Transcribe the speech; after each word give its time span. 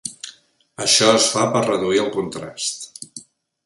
Això 0.85 1.11
es 1.19 1.29
fa 1.35 1.45
per 1.53 1.63
reduir 1.69 2.03
el 2.09 2.13
contrast. 2.19 2.93